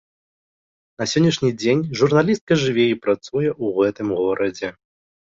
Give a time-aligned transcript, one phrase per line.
[1.01, 4.67] На сённяшні дзень журналістка жыве і працуе ў гэтым горадзе.